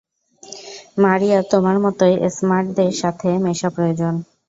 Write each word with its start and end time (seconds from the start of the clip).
মারিয়ার 0.97 1.43
তোমার 1.51 1.77
মতোই 1.83 2.15
স্মার্টদের 2.37 2.91
সাথে 3.01 3.29
মেশা 3.45 3.69
প্রয়োজন। 3.75 4.13